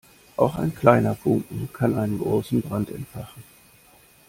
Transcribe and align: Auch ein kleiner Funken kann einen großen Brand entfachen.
Auch 0.35 0.55
ein 0.55 0.73
kleiner 0.73 1.13
Funken 1.15 1.69
kann 1.73 1.93
einen 1.95 2.17
großen 2.17 2.63
Brand 2.63 2.89
entfachen. 2.89 3.43